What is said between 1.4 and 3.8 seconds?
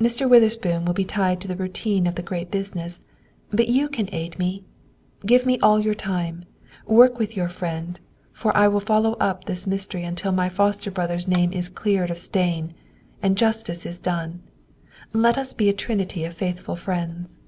to the routine of the great business; but